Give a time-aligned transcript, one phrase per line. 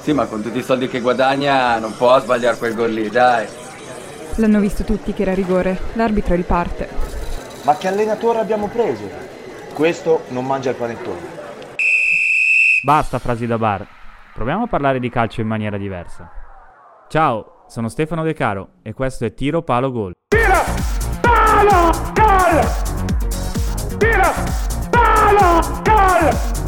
[0.00, 3.46] Sì, ma con tutti i soldi che guadagna non può sbagliare quel gol lì, dai.
[4.36, 5.78] L'hanno visto tutti che era rigore.
[5.94, 6.88] L'arbitro riparte.
[7.62, 9.08] Ma che allenatore abbiamo preso?
[9.72, 11.20] Questo non mangia il panettone.
[12.84, 13.86] Basta frasi da bar.
[14.34, 16.30] Proviamo a parlare di calcio in maniera diversa.
[17.08, 20.12] Ciao, sono Stefano De Caro e questo è Tiro Palo Gol.
[20.28, 20.62] Tira!
[21.20, 21.90] Palo!
[22.12, 22.66] Gol!
[23.96, 24.32] Tira!
[24.90, 25.60] Palo!
[25.82, 26.63] Gol!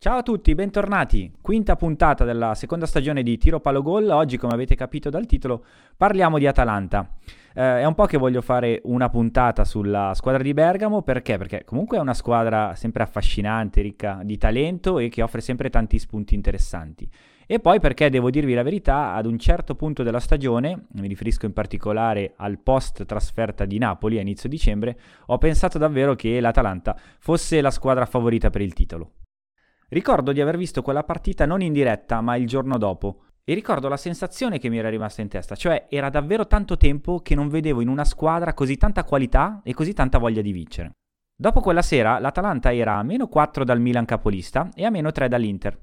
[0.00, 1.32] Ciao a tutti, bentornati.
[1.40, 4.08] Quinta puntata della seconda stagione di Tiro Palo Gol.
[4.10, 5.64] Oggi, come avete capito dal titolo,
[5.96, 7.16] parliamo di Atalanta.
[7.52, 11.36] Eh, è un po' che voglio fare una puntata sulla squadra di Bergamo, perché?
[11.36, 15.98] Perché comunque è una squadra sempre affascinante, ricca di talento e che offre sempre tanti
[15.98, 17.10] spunti interessanti.
[17.44, 21.44] E poi perché devo dirvi la verità, ad un certo punto della stagione, mi riferisco
[21.44, 24.96] in particolare al post trasferta di Napoli a inizio dicembre,
[25.26, 29.10] ho pensato davvero che l'Atalanta fosse la squadra favorita per il titolo.
[29.90, 33.22] Ricordo di aver visto quella partita non in diretta, ma il giorno dopo.
[33.42, 37.20] E ricordo la sensazione che mi era rimasta in testa, cioè era davvero tanto tempo
[37.20, 40.90] che non vedevo in una squadra così tanta qualità e così tanta voglia di vincere.
[41.34, 45.28] Dopo quella sera l'Atalanta era a meno 4 dal Milan capolista e a meno 3
[45.28, 45.78] dall'Inter.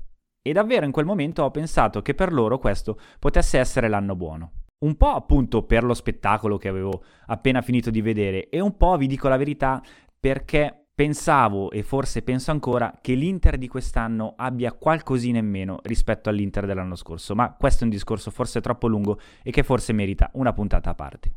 [0.48, 4.52] E davvero in quel momento ho pensato che per loro questo potesse essere l'anno buono.
[4.86, 8.96] Un po' appunto per lo spettacolo che avevo appena finito di vedere e un po',
[8.98, 9.82] vi dico la verità,
[10.20, 16.30] perché pensavo e forse penso ancora che l'Inter di quest'anno abbia qualcosina in meno rispetto
[16.30, 20.30] all'Inter dell'anno scorso, ma questo è un discorso forse troppo lungo e che forse merita
[20.34, 21.34] una puntata a parte.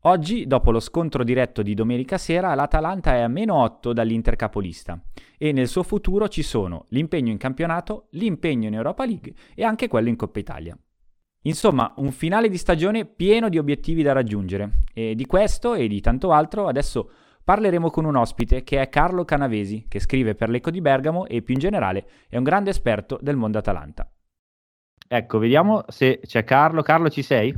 [0.00, 5.02] Oggi, dopo lo scontro diretto di domenica sera, l'Atalanta è a meno 8 dall'Inter capolista
[5.38, 9.88] e nel suo futuro ci sono l'impegno in campionato, l'impegno in Europa League e anche
[9.88, 10.78] quello in Coppa Italia.
[11.42, 16.00] Insomma, un finale di stagione pieno di obiettivi da raggiungere e di questo e di
[16.00, 17.10] tanto altro adesso
[17.46, 21.42] parleremo con un ospite che è Carlo Canavesi, che scrive per l'Eco di Bergamo e
[21.42, 24.10] più in generale è un grande esperto del mondo Atalanta.
[25.06, 26.82] Ecco, vediamo se c'è Carlo.
[26.82, 27.54] Carlo, ci sei?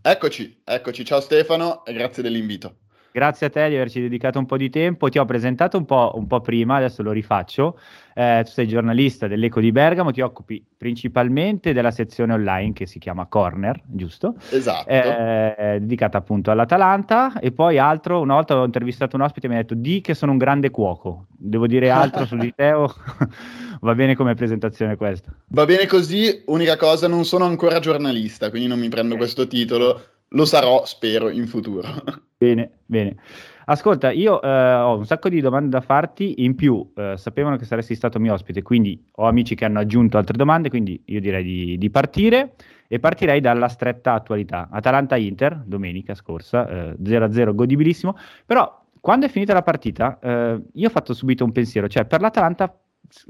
[0.00, 1.04] Eccoci, eccoci.
[1.04, 2.78] Ciao Stefano e grazie dell'invito.
[3.16, 5.08] Grazie a te di averci dedicato un po' di tempo.
[5.08, 7.78] Ti ho presentato un po', un po prima, adesso lo rifaccio.
[8.12, 12.98] Eh, tu sei giornalista dell'Eco di Bergamo, ti occupi principalmente della sezione online che si
[12.98, 14.34] chiama Corner, giusto?
[14.50, 14.90] Esatto.
[14.90, 17.40] Eh, dedicata appunto all'Atalanta.
[17.40, 20.12] E poi altro, una volta ho intervistato un ospite e mi ha detto di che
[20.12, 21.24] sono un grande cuoco.
[21.30, 22.94] Devo dire altro su di te o
[23.80, 25.32] va bene come presentazione questa?
[25.46, 30.02] Va bene così, unica cosa, non sono ancora giornalista, quindi non mi prendo questo titolo
[30.28, 31.82] lo sarò, spero, in futuro.
[32.38, 33.16] Bene, bene.
[33.64, 37.64] Ascolta, io eh, ho un sacco di domande da farti, in più eh, sapevano che
[37.64, 41.42] saresti stato mio ospite, quindi ho amici che hanno aggiunto altre domande, quindi io direi
[41.42, 42.56] di, di partire
[42.88, 44.68] e partirei dalla stretta attualità.
[44.70, 50.90] Atalanta-Inter, domenica scorsa, eh, 0-0, godibilissimo, però quando è finita la partita eh, io ho
[50.90, 52.72] fatto subito un pensiero, cioè per l'Atalanta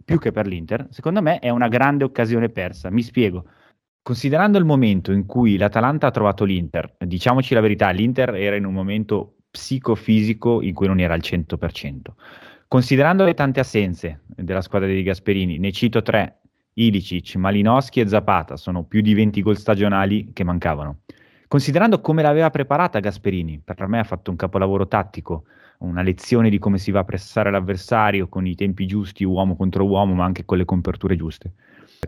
[0.04, 3.44] più che per l'Inter, secondo me è una grande occasione persa, mi spiego.
[4.06, 8.64] Considerando il momento in cui l'Atalanta ha trovato l'Inter, diciamoci la verità, l'Inter era in
[8.64, 12.14] un momento psicofisico in cui non era al 100%.
[12.68, 16.38] Considerando le tante assenze della squadra di Gasperini, ne cito tre,
[16.74, 21.00] Ilicic, Malinowski e Zapata, sono più di 20 gol stagionali che mancavano.
[21.48, 25.46] Considerando come l'aveva preparata Gasperini, per me ha fatto un capolavoro tattico,
[25.78, 29.84] una lezione di come si va a pressare l'avversario con i tempi giusti, uomo contro
[29.84, 31.54] uomo, ma anche con le coperture giuste.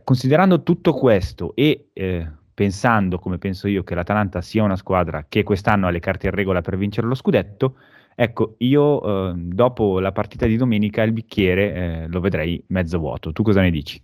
[0.05, 5.43] Considerando tutto questo e eh, pensando, come penso io, che l'Atalanta sia una squadra che
[5.43, 7.77] quest'anno ha le carte in regola per vincere lo scudetto,
[8.15, 13.33] ecco, io eh, dopo la partita di domenica il bicchiere eh, lo vedrei mezzo vuoto.
[13.33, 14.03] Tu cosa ne dici?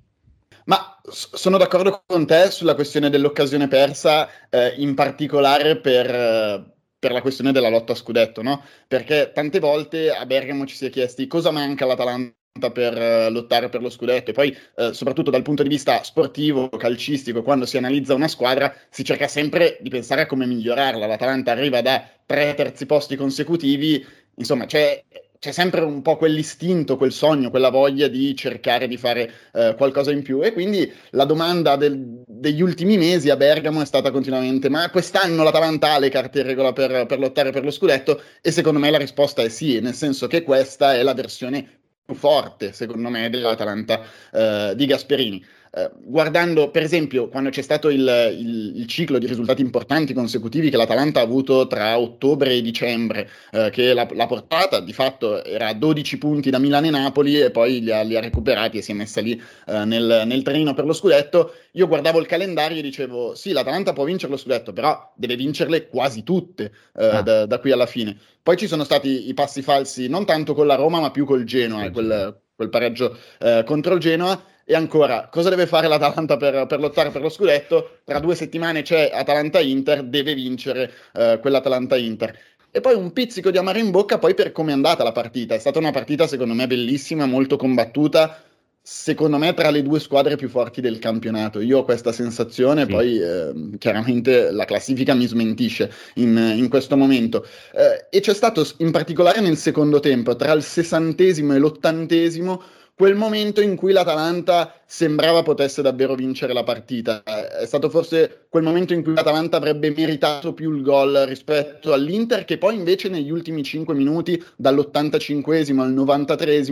[0.66, 7.20] Ma sono d'accordo con te sulla questione dell'occasione persa, eh, in particolare per, per, la
[7.20, 8.62] questione della lotta a scudetto, no?
[8.88, 12.34] Perché tante volte a Bergamo ci si è chiesti cosa manca all'Atalanta
[12.70, 14.30] per uh, lottare per lo scudetto.
[14.30, 18.72] E poi uh, soprattutto dal punto di vista sportivo, calcistico, quando si analizza una squadra
[18.90, 21.06] si cerca sempre di pensare a come migliorarla.
[21.06, 24.04] L'Atalanta arriva da tre terzi posti consecutivi,
[24.36, 25.02] insomma c'è,
[25.36, 30.12] c'è sempre un po' quell'istinto, quel sogno, quella voglia di cercare di fare uh, qualcosa
[30.12, 30.40] in più.
[30.40, 35.42] E quindi la domanda del, degli ultimi mesi a Bergamo è stata continuamente ma quest'anno
[35.42, 38.20] l'Atalanta ha le carte in regola per, per lottare per lo scudetto?
[38.40, 41.82] E secondo me la risposta è sì, nel senso che questa è la versione
[42.12, 44.02] forte, secondo me, dell'Atalanta
[44.32, 45.44] eh, di Gasperini.
[45.76, 48.00] Eh, guardando per esempio quando c'è stato il,
[48.38, 53.28] il, il, ciclo di risultati importanti consecutivi che l'Atalanta ha avuto tra ottobre e dicembre,
[53.50, 57.40] eh, che la, la, portata di fatto era a 12 punti da Milano e Napoli
[57.40, 59.32] e poi li ha, li ha recuperati e si è messa lì
[59.66, 63.92] eh, nel, nel trenino per lo scudetto, io guardavo il calendario e dicevo sì, l'Atalanta
[63.92, 67.22] può vincere lo scudetto, però deve vincerle quasi tutte eh, ah.
[67.22, 68.16] da, da, qui alla fine.
[68.40, 71.42] Poi ci sono stati i passi falsi, non tanto con la Roma, ma più col
[71.42, 76.66] Genoa, quel, quel pareggio eh, contro il Genoa e ancora, cosa deve fare l'Atalanta per,
[76.66, 77.98] per, lottare per lo scudetto?
[78.04, 82.38] Tra due settimane c'è Atalanta-Inter, deve vincere uh, quell'Atalanta-Inter.
[82.70, 85.54] E poi un pizzico di amaro in bocca poi per come è andata la partita.
[85.54, 88.42] È stata una partita secondo me bellissima, molto combattuta,
[88.80, 91.60] secondo me tra le due squadre più forti del campionato.
[91.60, 92.90] Io ho questa sensazione, sì.
[92.90, 97.46] poi eh, chiaramente la classifica mi smentisce in, in questo momento.
[97.72, 102.62] Eh, e c'è stato in particolare nel secondo tempo, tra il sessantesimo e l'ottantesimo,
[102.96, 107.22] quel momento in cui l'Atalanta sembrava potesse davvero vincere la partita.
[107.24, 112.44] È stato forse quel momento in cui l'Atalanta avrebbe meritato più il gol rispetto all'Inter,
[112.44, 116.62] che poi invece negli ultimi 5 minuti, dall'85 al 93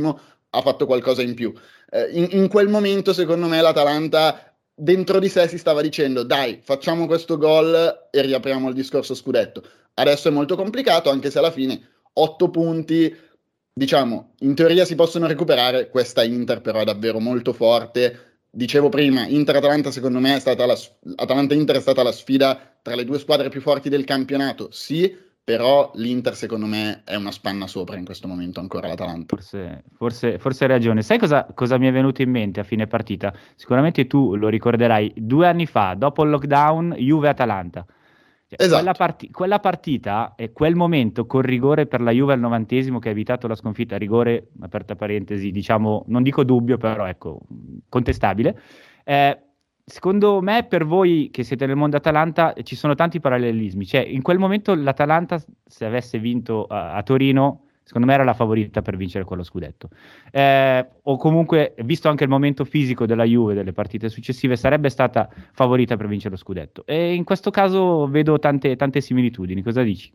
[0.54, 1.52] ha fatto qualcosa in più.
[1.90, 6.60] Eh, in, in quel momento, secondo me, l'Atalanta dentro di sé si stava dicendo dai,
[6.62, 9.62] facciamo questo gol e riapriamo il discorso scudetto.
[9.94, 13.14] Adesso è molto complicato, anche se alla fine 8 punti
[13.72, 18.30] diciamo, in teoria si possono recuperare, questa Inter però è davvero molto forte.
[18.50, 20.76] Dicevo prima, Inter-Atalanta secondo me è stata la,
[21.16, 25.90] Atalanta-Inter è stata la sfida tra le due squadre più forti del campionato, sì, però
[25.94, 29.34] l'Inter secondo me è una spanna sopra in questo momento ancora l'Atalanta.
[29.34, 31.02] Forse, forse, forse hai ragione.
[31.02, 33.34] Sai cosa, cosa, mi è venuto in mente a fine partita?
[33.56, 37.86] Sicuramente tu lo ricorderai, due anni fa, dopo il lockdown, Juve-Atalanta.
[38.52, 38.82] Cioè, esatto.
[38.82, 43.08] quella, parti- quella, partita e quel momento col rigore per la Juve al novantesimo che
[43.08, 47.40] ha evitato la sconfitta, rigore, aperta parentesi, diciamo, non dico dubbio, però ecco,
[47.88, 48.60] contestabile.
[49.04, 49.38] Eh,
[49.82, 53.86] secondo me, per voi che siete nel mondo Atalanta, ci sono tanti parallelismi.
[53.86, 58.34] Cioè, in quel momento l'Atalanta, se avesse vinto a, a Torino, Secondo me era la
[58.34, 59.88] favorita per vincere quello scudetto.
[60.30, 65.28] Eh, o comunque, visto anche il momento fisico della Juve delle partite successive, sarebbe stata
[65.52, 66.84] favorita per vincere lo scudetto.
[66.86, 69.62] E in questo caso vedo tante, tante similitudini.
[69.62, 70.12] Cosa dici?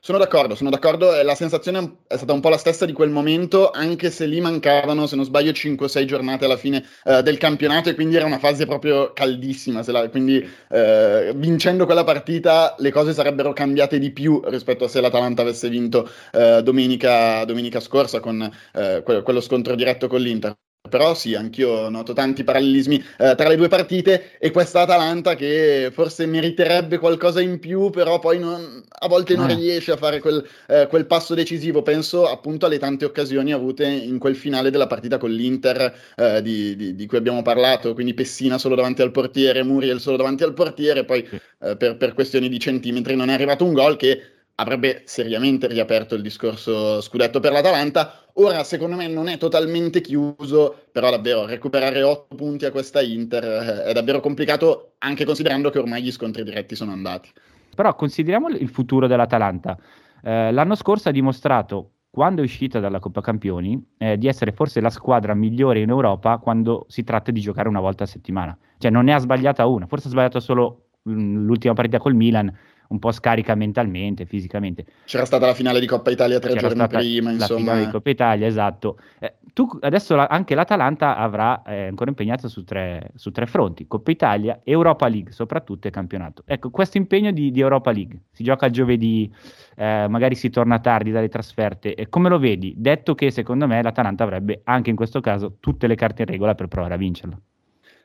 [0.00, 1.22] Sono d'accordo, sono d'accordo.
[1.22, 5.06] La sensazione è stata un po' la stessa di quel momento, anche se lì mancavano,
[5.06, 8.66] se non sbaglio, 5-6 giornate alla fine eh, del campionato e quindi era una fase
[8.66, 9.82] proprio caldissima.
[9.86, 15.00] La, quindi eh, vincendo quella partita le cose sarebbero cambiate di più rispetto a se
[15.00, 20.56] l'Atalanta avesse vinto eh, domenica, domenica, scorsa con eh, quello scontro diretto con l'Inter.
[20.88, 25.90] Però sì, anch'io noto tanti parallelismi eh, tra le due partite e questa Atalanta che
[25.92, 29.54] forse meriterebbe qualcosa in più, però poi non, a volte non eh.
[29.54, 31.82] riesce a fare quel, eh, quel, passo decisivo.
[31.82, 36.76] Penso appunto alle tante occasioni avute in quel finale della partita con l'Inter eh, di,
[36.76, 40.54] di, di, cui abbiamo parlato, quindi Pessina solo davanti al portiere, Muriel solo davanti al
[40.54, 41.26] portiere, poi
[41.60, 46.14] eh, per, per questioni di centimetri non è arrivato un gol che avrebbe seriamente riaperto
[46.14, 48.24] il discorso scudetto per l'Atalanta.
[48.34, 53.44] Ora, secondo me, non è totalmente chiuso, però davvero recuperare 8 punti a questa Inter
[53.44, 57.30] eh, è davvero complicato, anche considerando che ormai gli scontri diretti sono andati.
[57.74, 59.78] Però consideriamo il futuro dell'Atalanta.
[60.22, 64.80] Eh, l'anno scorso ha dimostrato, quando è uscita dalla Coppa Campioni, eh, di essere forse
[64.80, 68.56] la squadra migliore in Europa quando si tratta di giocare una volta a settimana.
[68.78, 72.50] Cioè non ne ha sbagliata una, forse ha sbagliato solo mm, l'ultima partita col Milan,
[72.88, 74.84] un po' scarica mentalmente, fisicamente.
[75.04, 77.58] C'era stata la finale di Coppa Italia tre C'era giorni prima, la insomma.
[77.58, 78.98] La finale di Coppa Italia, esatto.
[79.18, 83.86] Eh, tu, adesso la, anche l'Atalanta avrà eh, ancora impegnato su tre, su tre, fronti,
[83.86, 86.42] Coppa Italia, Europa League soprattutto e campionato.
[86.46, 89.32] Ecco, questo impegno di, di Europa League, si gioca giovedì,
[89.76, 92.74] eh, magari si torna tardi dalle trasferte, e come lo vedi?
[92.76, 96.54] Detto che secondo me l'Atalanta avrebbe anche in questo caso tutte le carte in regola
[96.54, 97.40] per provare a vincerla.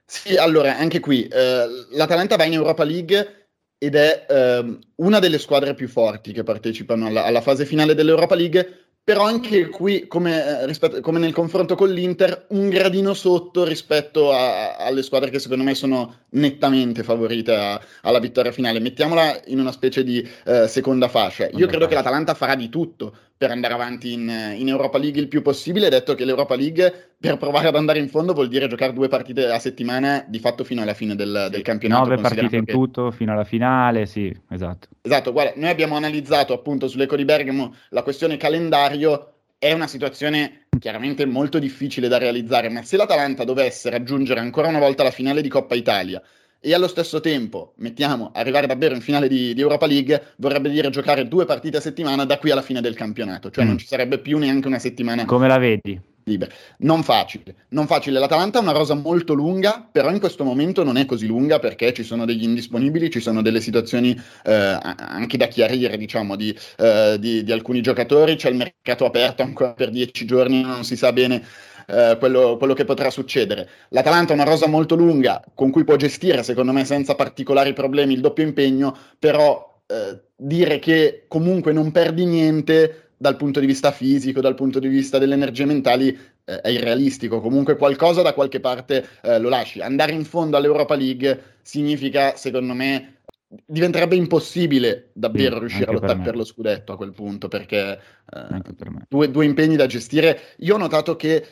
[0.06, 3.41] Sì, allora, anche qui, eh, l'Atalanta va in Europa League
[3.84, 8.36] ed è ehm, una delle squadre più forti che partecipano alla, alla, fase finale dell'Europa
[8.36, 13.64] League, però anche qui, come, eh, rispetto, come nel confronto con l'Inter, un gradino sotto
[13.64, 18.80] rispetto a, alle squadre che secondo me sono nettamente favorite a, alla vittoria finale.
[18.80, 21.50] Mettiamola in una specie di eh, seconda fascia.
[21.50, 25.28] Io credo che l'Atalanta farà di tutto per andare avanti in, in, Europa League il
[25.28, 28.94] più possibile, detto che l'Europa League per provare ad andare in fondo vuol dire giocare
[28.94, 32.08] due partite a settimana di fatto fino alla fine del, del campionato.
[32.08, 32.72] Nove partite in che...
[32.72, 34.90] tutto fino alla finale, sì, esatto.
[35.02, 40.68] Esatto, guarda, noi abbiamo analizzato appunto sull'Eco di Bergamo la questione calendario, è una situazione
[40.78, 45.42] chiaramente molto difficile da realizzare, ma se l'Atalanta dovesse raggiungere ancora una volta la finale
[45.42, 46.22] di Coppa Italia,
[46.64, 50.92] e allo stesso tempo, mettiamo, arrivare davvero in finale di, di, Europa League vorrebbe dire
[50.92, 53.68] giocare due partite a settimana da qui alla fine del campionato, cioè mm.
[53.68, 55.26] non ci sarebbe più neanche una settimana.
[55.26, 56.00] Come la vedi?
[56.24, 56.54] libere.
[56.80, 58.20] Non facile, non facile.
[58.20, 61.94] L'Atalanta ha una rosa molto lunga, però in questo momento non è così lunga perché
[61.94, 67.18] ci sono degli indisponibili, ci sono delle situazioni eh, anche da chiarire, diciamo, di, eh,
[67.20, 68.36] di, di, alcuni giocatori.
[68.36, 71.44] C'è il mercato aperto ancora per dieci giorni, non si sa bene.
[71.88, 73.68] Eh, quello, quello, che potrà succedere.
[73.90, 78.14] L'Atalanta ha una rosa molto lunga con cui può gestire, secondo me, senza particolari problemi
[78.14, 83.92] il doppio impegno, però eh, dire che comunque non perdi niente dal punto di vista
[83.92, 87.40] fisico, dal punto di vista delle energie mentali, eh, è irrealistico.
[87.40, 89.80] Comunque qualcosa da qualche parte eh, lo lasci.
[89.80, 93.18] Andare in fondo all'Europa League significa, secondo me,
[93.66, 97.92] diventerebbe impossibile davvero sì, riuscire a lottare per, per, lo scudetto a quel punto, perché
[97.92, 100.40] eh, per due, due impegni da gestire.
[100.60, 101.46] Io ho notato che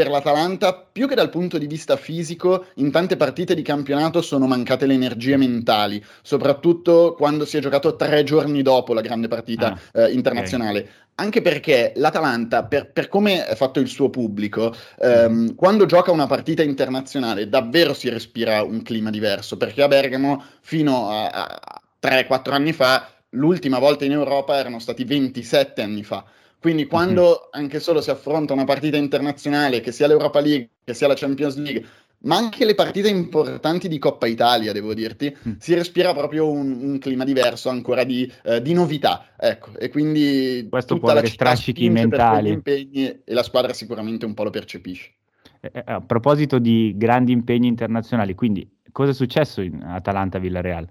[0.00, 4.46] per l'Atalanta, più che dal punto di vista fisico, in tante partite di campionato sono
[4.46, 9.78] mancate le energie mentali, soprattutto quando si è giocato tre giorni dopo la grande partita
[9.92, 10.78] ah, eh, internazionale.
[10.78, 10.92] Okay.
[11.16, 15.48] Anche perché l'Atalanta, per, per, come è fatto il suo pubblico, ehm, mm.
[15.54, 21.10] quando gioca una partita internazionale davvero si respira un clima diverso, perché a Bergamo fino
[21.10, 26.24] a, a 3-4 anni fa, l'ultima volta in Europa erano stati 27 anni fa.
[26.60, 27.64] Quindi quando mm-hmm.
[27.64, 31.56] anche solo si affronta una partita internazionale, che sia l'Europa League, che sia la Champions
[31.56, 31.84] League,
[32.22, 35.52] ma anche le partite importanti di Coppa Italia, devo dirti, mm.
[35.58, 39.28] si respira proprio un, un clima diverso, ancora di, eh, di, novità.
[39.38, 42.50] Ecco, e quindi questo può avere strascichi mentali.
[42.50, 45.12] Impegni, e la squadra sicuramente un po' lo percepisce.
[45.60, 50.88] Eh, eh a proposito di grandi impegni internazionali, quindi cosa è successo in Atalanta-Villareal?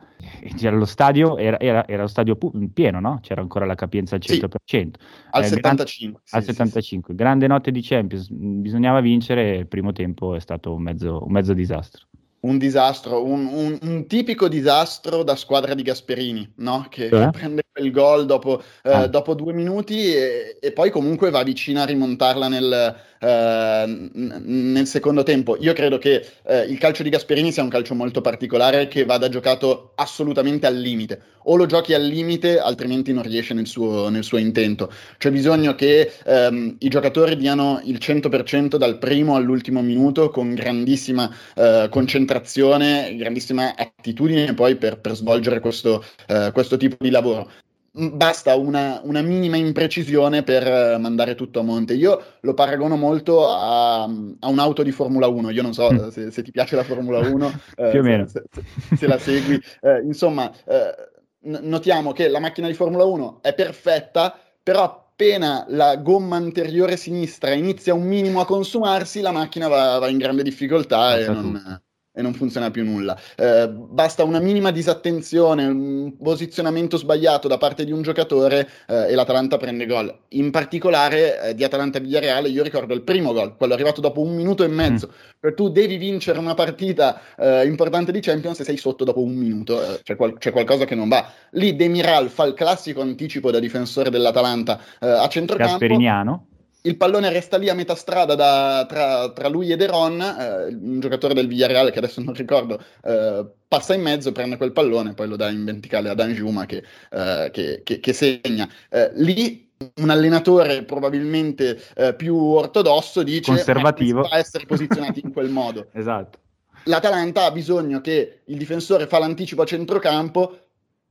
[0.55, 3.19] C'era lo stadio, era, era, era lo stadio pu- pieno, no?
[3.21, 4.57] C'era ancora la capienza al 100%.
[4.63, 4.91] Sì,
[5.31, 5.61] al eh, 75.
[5.61, 7.13] Gran, sì, al 75.
[7.13, 11.31] Sì, Grande notte di Champions, bisognava vincere il primo tempo è stato un mezzo, un
[11.31, 12.07] mezzo disastro.
[12.41, 16.87] Un disastro, un, un, un, tipico disastro da squadra di Gasperini, no?
[16.89, 17.09] che, eh?
[17.09, 19.07] che prende quel gol dopo, eh, ah.
[19.07, 25.23] dopo due minuti e, e, poi comunque va vicino a rimontarla nel, eh, nel secondo
[25.23, 25.57] tempo.
[25.59, 29.29] Io credo che eh, il calcio di Gasperini sia un calcio molto particolare che vada
[29.29, 31.21] giocato assolutamente al limite.
[31.43, 34.91] O lo giochi al limite, altrimenti non riesce nel suo, nel suo intento.
[35.17, 41.33] C'è bisogno che ehm, i giocatori diano il 100% dal primo all'ultimo minuto con grandissima
[41.55, 41.87] eh,
[42.29, 47.49] concentrazione, grandissima attitudine poi per, per svolgere questo, eh, questo tipo di lavoro
[47.91, 51.95] basta una, una, minima imprecisione per eh, mandare tutto a monte.
[51.95, 55.49] Io lo paragono molto a, a un'auto di Formula 1.
[55.49, 56.07] Io non so mm.
[56.09, 58.27] se, se, ti piace la Formula 1, eh, più o meno.
[58.27, 59.59] Se, se, se la segui.
[59.81, 65.97] Eh, insomma, eh, notiamo che la macchina di Formula 1 è perfetta, però appena la
[65.97, 71.17] gomma anteriore sinistra inizia un minimo a consumarsi, la macchina va, va in grande difficoltà
[71.17, 71.81] e non,
[72.19, 73.17] e non funziona più nulla.
[73.37, 79.15] Eh, basta una minima disattenzione, un posizionamento sbagliato da parte di un giocatore eh, e
[79.15, 80.13] l'Atalanta prende gol.
[80.29, 84.65] In particolare eh, di Atalanta-Villareale io ricordo il primo gol, quello arrivato dopo un minuto
[84.65, 85.07] e mezzo.
[85.07, 85.29] Mm.
[85.39, 89.33] Cioè, tu devi vincere una partita eh, importante di Champions e sei sotto dopo un
[89.33, 91.25] minuto, eh, c'è, qual- c'è, qualcosa che non va.
[91.51, 95.77] Lì Demiral fa il classico anticipo da difensore dell'Atalanta eh, a centrocampo.
[95.77, 96.48] Gasperiniano
[96.81, 100.99] il pallone resta lì a metà strada da, tra, tra, lui e Deron, eh, un
[100.99, 105.27] giocatore del Villarreal che adesso non ricordo, eh, passa in mezzo, prende quel pallone, poi
[105.27, 108.69] lo dà in verticale ad Anjuma che, eh, che, che, che segna.
[108.89, 115.49] Eh, lì un allenatore probabilmente eh, più ortodosso dice conservativo a essere posizionati in quel
[115.49, 115.87] modo.
[115.93, 116.39] esatto.
[116.85, 120.68] L'Atalanta ha bisogno che il difensore fa l'anticipo a centrocampo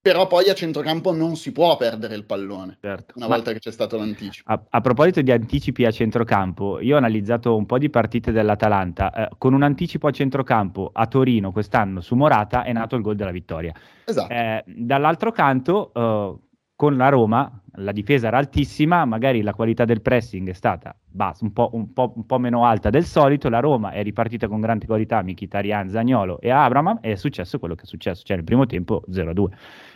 [0.09, 3.13] però poi a centrocampo non si può perdere il pallone certo.
[3.17, 4.51] una volta che c'è stato l'anticipo.
[4.51, 9.13] A, a, proposito di anticipi a centrocampo, io ho analizzato un po' di partite dell'Atalanta.
[9.13, 13.17] Eh, con un anticipo a centrocampo a Torino quest'anno su Morata è nato il gol
[13.17, 13.75] della vittoria.
[14.07, 14.33] Esatto.
[14.33, 16.48] Eh, dall'altro canto, eh,
[16.79, 21.45] con la Roma la difesa era altissima, magari la qualità del pressing è stata basta,
[21.45, 24.61] un, po', un, po', un, po', meno alta del solito, la Roma è ripartita con
[24.61, 28.45] grandi qualità, Mkhitaryan, Zagnolo e Abraham, e è successo quello che è successo, cioè nel
[28.45, 29.47] primo tempo 0-2.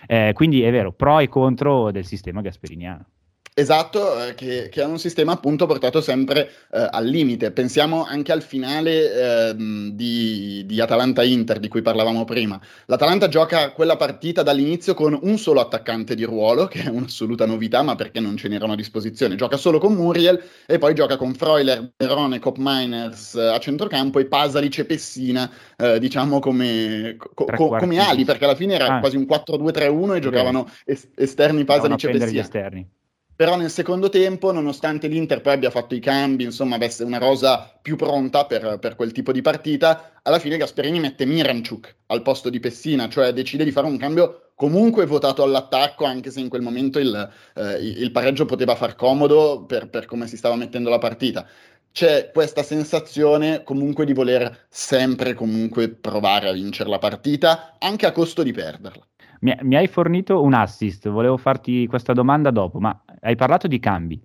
[0.09, 3.05] Eh, quindi è vero, pro e contro del sistema gasperiniano.
[3.54, 7.50] Esatto, eh, che, che, hanno un sistema appunto portato sempre eh, al limite.
[7.50, 9.54] Pensiamo anche al finale eh,
[9.92, 12.59] di, di Atalanta-Inter di cui parlavamo prima.
[12.87, 17.82] L'Atalanta gioca quella partita dall'inizio con un solo attaccante di ruolo, che è un'assoluta novità,
[17.82, 19.35] ma perché non ce n'erano a disposizione.
[19.35, 24.18] Gioca solo con Muriel e poi gioca con Freuler, Verone, Cop Miners eh, a centrocampo
[24.18, 29.00] e Pasalic e Pessina, eh, diciamo come, co- come, ali, perché alla fine era ah.
[29.00, 32.40] quasi un 4-2-3-1 e giocavano es- esterni Pasalic e Pessina.
[32.40, 32.88] Esterni
[33.35, 37.79] però nel secondo tempo, nonostante l'Inter poi abbia fatto i cambi, insomma, avesse una rosa
[37.81, 42.51] più pronta per, per quel tipo di partita, alla fine Gasperini mette Miranchuk al posto
[42.51, 46.62] di Pessina, cioè decide di fare un cambio comunque votato all'attacco, anche se in quel
[46.62, 50.99] momento il, eh, il pareggio poteva far comodo per, per come si stava mettendo la
[50.99, 51.47] partita
[51.93, 58.12] c'è questa sensazione comunque di voler sempre comunque provare a vincere la partita, anche a
[58.12, 59.07] costo di perderla.
[59.41, 64.21] Mi, hai fornito un assist, volevo farti questa domanda dopo, ma hai parlato di cambi.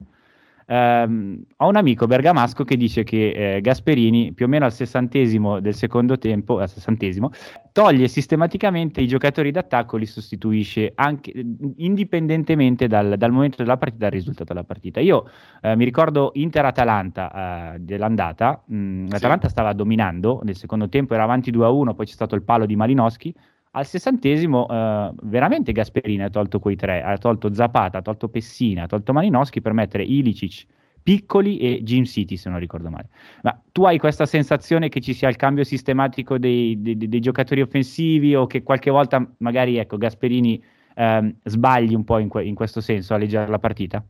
[0.69, 5.61] Um, ho un amico bergamasco che dice che eh, Gasperini, più o meno al sessantesimo
[5.61, 7.31] del secondo tempo, al sessantesimo,
[7.71, 11.31] toglie sistematicamente i giocatori d'attacco, li sostituisce anche
[11.77, 14.99] indipendentemente dal, dal momento della partita, dal risultato della partita.
[14.99, 15.29] Io
[15.61, 19.53] eh, mi ricordo Inter-Atalanta eh, dell'andata, mh, l'Atalanta sì.
[19.53, 23.33] stava dominando, nel secondo tempo era avanti 2-1, poi c'è stato il palo di Malinowski,
[23.71, 28.83] al sessantesimo eh, veramente Gasperini ha tolto quei tre, ha tolto Zapata, ha tolto Pessina,
[28.83, 30.65] ha tolto Malinowski per mettere Ilicic,
[31.03, 33.09] Piccoli e Jim City se non ricordo male.
[33.43, 37.61] Ma tu hai questa sensazione che ci sia il cambio sistematico dei, dei, dei giocatori
[37.61, 40.61] offensivi o che qualche volta magari ecco, Gasperini
[40.95, 44.03] eh, sbagli un po' in, que- in, questo senso a leggere la partita?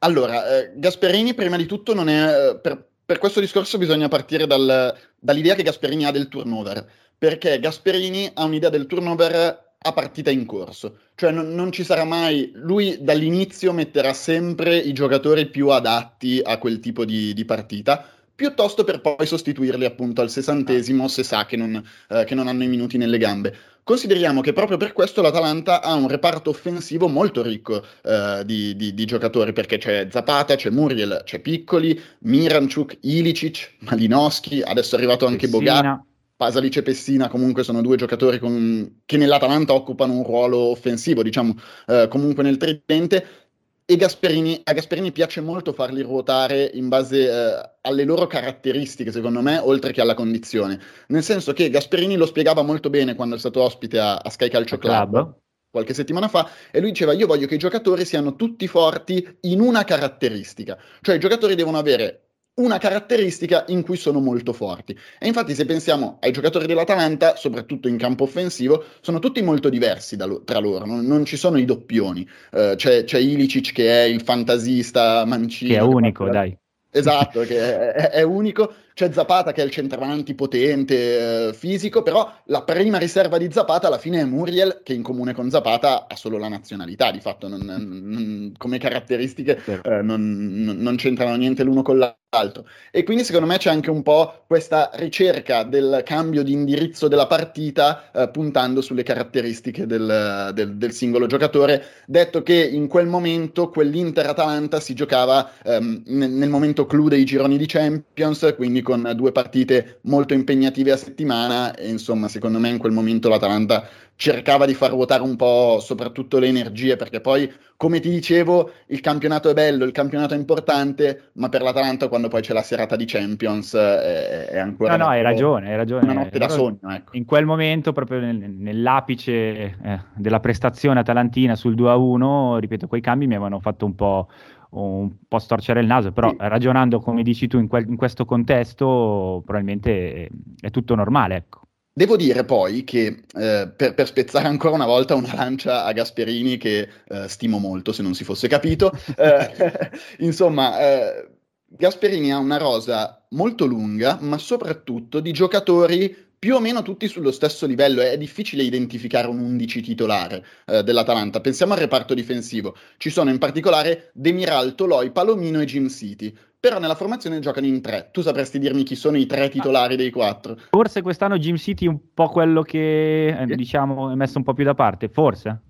[0.00, 2.50] Allora, eh, Gasperini prima di tutto non è...
[2.50, 6.86] Eh, per, per questo discorso bisogna partire dal, dall'idea che Gasperini ha del turnover
[7.16, 12.04] perché Gasperini ha un'idea del turnover a partita in corso, cioè non, non, ci sarà
[12.04, 18.04] mai, lui dall'inizio metterà sempre i giocatori più adatti a quel tipo di, di partita,
[18.38, 22.62] piuttosto per poi sostituirli appunto al sessantesimo se sa che non, eh, che non hanno
[22.62, 23.52] i minuti nelle gambe.
[23.82, 28.94] Consideriamo che proprio per questo l'Atalanta ha un reparto offensivo molto ricco eh, di, di,
[28.94, 35.26] di, giocatori, perché c'è Zapata, c'è Muriel, c'è Piccoli, Miranchuk, Ilicic, Malinowski, adesso è arrivato
[35.26, 36.06] anche Bogat.
[36.36, 41.56] Pasalic e Pessina comunque sono due giocatori con, che nell'Atalanta occupano un ruolo offensivo, diciamo,
[41.88, 43.47] eh, comunque nel tridente.
[43.90, 49.40] E Gasperini, a Gasperini piace molto farli ruotare in base eh, alle loro caratteristiche, secondo
[49.40, 50.78] me, oltre che alla condizione.
[51.06, 54.50] Nel senso che Gasperini lo spiegava molto bene quando è stato ospite a, a Sky
[54.50, 55.10] Calcio Club.
[55.10, 55.34] Club
[55.70, 59.60] qualche settimana fa e lui diceva io voglio che i giocatori siano tutti forti in
[59.60, 62.27] una caratteristica, cioè i giocatori devono avere
[62.58, 64.96] una caratteristica in cui sono molto forti.
[65.18, 70.16] E infatti se pensiamo ai giocatori dell'Atalanta, soprattutto in campo offensivo, sono tutti molto diversi
[70.16, 72.28] lo- tra loro, non, non, ci sono i doppioni.
[72.52, 75.72] Uh, c'è, c'è Ilicic che è il fantasista mancino.
[75.72, 76.58] Che è unico, che dai.
[76.90, 78.72] Esatto, che è, è, unico.
[78.98, 83.86] C'è Zapata che è il centravanti potente, eh, fisico, però la prima riserva di Zapata
[83.86, 87.46] alla fine è Muriel, che in comune con Zapata ha solo la nazionalità, di fatto
[87.46, 92.66] non, non, come caratteristiche eh, non, non, c'entrano niente l'uno con l'altro.
[92.90, 97.28] E quindi secondo me c'è anche un po' questa ricerca del cambio di indirizzo della
[97.28, 103.68] partita, eh, puntando sulle caratteristiche del, del, del, singolo giocatore, detto che in quel momento
[103.68, 109.32] quell'Inter-Atalanta si giocava ehm, nel, nel momento clou dei gironi di Champions, quindi con due
[109.32, 114.72] partite molto impegnative a settimana e insomma secondo me in quel momento l'Atalanta cercava di
[114.72, 119.52] far ruotare un po' soprattutto le energie perché poi come ti dicevo il campionato è
[119.52, 123.74] bello, il campionato è importante ma per l'Atalanta quando poi c'è la serata di Champions
[123.74, 127.14] è, è ancora no no hai ragione hai ragione una notte da sogno ecco.
[127.14, 133.26] in quel momento proprio nel, nell'apice eh, della prestazione atalantina sul 2-1 ripeto quei cambi
[133.26, 134.28] mi avevano fatto un po'
[134.70, 136.36] un po' storcere il naso, però sì.
[136.38, 140.28] ragionando come dici tu in, quel, in questo contesto probabilmente
[140.60, 141.36] è, tutto normale.
[141.36, 141.60] Ecco.
[141.92, 146.56] Devo dire poi che eh, per, per, spezzare ancora una volta una lancia a Gasperini
[146.56, 149.90] che eh, stimo molto se non si fosse capito, eh,
[150.24, 151.28] insomma eh,
[151.66, 157.32] Gasperini ha una rosa molto lunga ma soprattutto di giocatori più o meno tutti sullo
[157.32, 158.00] stesso livello.
[158.00, 161.40] È difficile identificare un 11 titolare eh, dell'Atalanta.
[161.40, 162.76] Pensiamo al reparto difensivo.
[162.96, 166.34] Ci sono in particolare Demiral, Toloi, Palomino e Jim City.
[166.60, 168.08] Però nella formazione giocano in tre.
[168.12, 170.56] Tu sapresti dirmi chi sono i tre titolari dei quattro?
[170.70, 174.54] Forse quest'anno Jim City è un po' quello che eh, diciamo è messo un po'
[174.54, 175.62] più da parte, forse?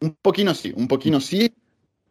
[0.00, 1.52] Un pochino sì, un pochino sì.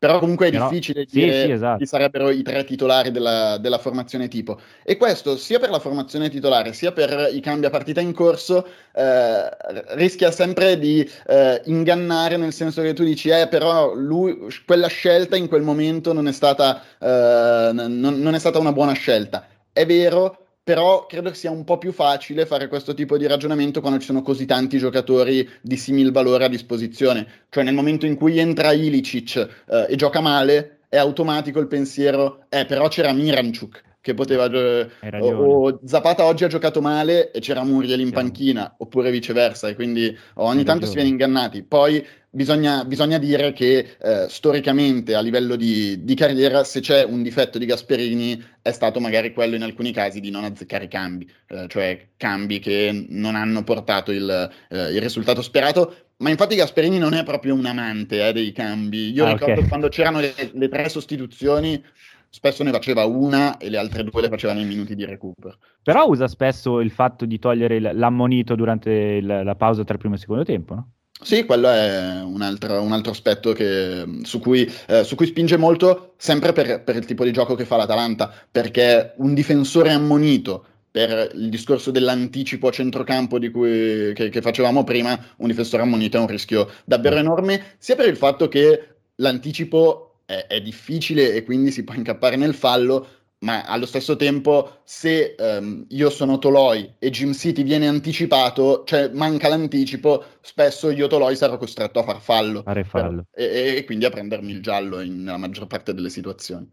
[0.02, 1.78] Però comunque è Però, difficile sì, dire sì, esatto.
[1.78, 4.60] chi sarebbero i tre titolari della, della, formazione tipo.
[4.84, 8.66] E questo sia per la formazione titolare sia per i cambi a partita in corso
[8.96, 9.50] eh,
[9.90, 15.36] rischia sempre di eh, ingannare nel senso che tu dici eh però lui, quella scelta
[15.36, 19.46] in quel momento non è stata, eh, non, non è stata una buona scelta.
[19.72, 23.82] È vero, però credo che sia un po' più facile fare questo tipo di ragionamento
[23.82, 27.46] quando ci sono così tanti giocatori di simil valore a disposizione.
[27.50, 32.46] Cioè nel momento in cui entra Ilicic eh, e gioca male, è automatico il pensiero,
[32.50, 37.64] eh però c'era Miranchuk che poteva o, o, Zapata oggi ha giocato male e c'era
[37.64, 41.62] Muriel in panchina oppure viceversa e quindi ogni tanto si viene ingannati.
[41.62, 47.22] Poi bisogna, bisogna dire che eh, storicamente a livello di, di, carriera se c'è un
[47.22, 51.66] difetto di Gasperini è stato magari quello in alcuni casi di non azzeccare cambi eh,
[51.68, 55.96] cioè cambi che non hanno portato il, eh, il risultato sperato.
[56.18, 59.12] Ma infatti Gasperini non è proprio un amante eh, dei cambi.
[59.12, 59.68] Io ah, ricordo okay.
[59.68, 61.84] quando c'erano le, le, tre sostituzioni,
[62.32, 65.58] spesso ne faceva una e le altre due le faceva nei minuti di recupero.
[65.84, 70.00] Però usa spesso il fatto di togliere il, l'ammonito durante il, la pausa tra il
[70.00, 70.92] primo e il secondo tempo, no?
[71.24, 75.56] Sì, quello è un altro, un altro aspetto che, su, cui, eh, su, cui, spinge
[75.56, 80.66] molto, sempre per, per, il tipo di gioco che fa l'Atalanta, perché un difensore ammonito
[80.90, 86.18] per il discorso dell'anticipo a centrocampo di cui, che, che facevamo prima, un difensore ammonito
[86.18, 91.44] è un rischio davvero enorme, sia per il fatto che l'anticipo è, è difficile e
[91.44, 93.08] quindi si può incappare nel fallo,
[93.40, 99.10] ma allo stesso tempo se um, io sono Toloi e Jim City viene anticipato, cioè
[99.14, 103.26] manca l'anticipo, spesso io Toloi sarò costretto a far fallo, Fare fallo.
[103.34, 106.70] E, e, quindi a prendermi il giallo in, nella maggior parte delle situazioni.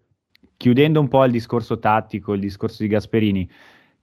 [0.57, 3.49] Chiudendo un po' il discorso tattico, il discorso di Gasperini,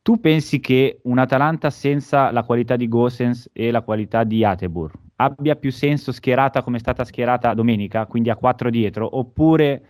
[0.01, 4.91] tu pensi che un Atalanta senza la qualità di Gosens e la qualità di Atebur
[5.17, 9.81] abbia più senso schierata come è stata schierata domenica, quindi a 4 dietro, oppure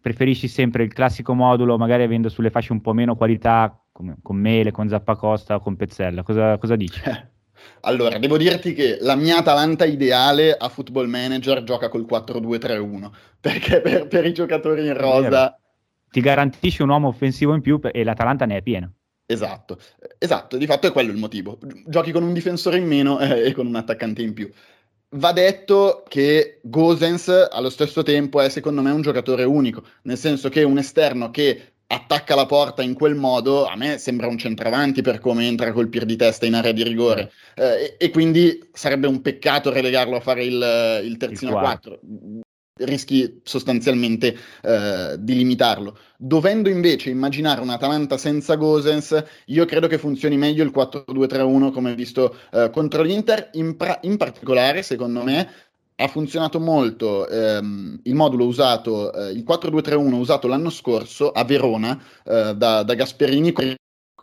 [0.00, 4.36] preferisci sempre il classico modulo, magari avendo sulle fasce un po' meno qualità, come, con
[4.36, 6.22] Mele, con Zappacosta o con Pezzella?
[6.22, 7.00] Cosa, cosa dici?
[7.82, 13.80] Allora, devo dirti che la mia Atalanta ideale a Football Manager gioca col 4-2-3-1, perché
[13.80, 15.56] per, per i giocatori in rosa...
[16.10, 18.92] Ti garantisce un uomo offensivo in più e l'Atalanta ne è piena.
[19.26, 19.78] Esatto,
[20.18, 21.58] esatto, di fatto è quello il motivo.
[21.86, 24.50] Giochi con un difensore in meno eh, e con un attaccante in più.
[25.14, 30.48] Va detto che Gosens allo stesso tempo è secondo me un giocatore unico, nel senso
[30.48, 35.02] che un esterno che attacca la porta in quel modo a me sembra un centravanti
[35.02, 38.70] per come entra col piede di testa in area di rigore eh, e, e, quindi
[38.72, 42.00] sarebbe un peccato relegarlo a fare il, il terzino a 4
[42.84, 45.98] rischi sostanzialmente eh, di limitarlo.
[46.16, 51.94] Dovendo invece immaginare un Atalanta senza Gosens, io credo che funzioni meglio il 4-2-3-1 come
[51.94, 55.50] visto eh, contro l'Inter, in, pra- in, particolare secondo me
[55.96, 62.00] ha funzionato molto ehm, il modulo usato, eh, il 4-2-3-1 usato l'anno scorso a Verona
[62.24, 63.52] eh, da, da Gasperini